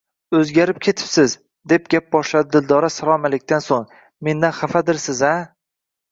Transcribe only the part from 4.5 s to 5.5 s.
xafadirsiz-a?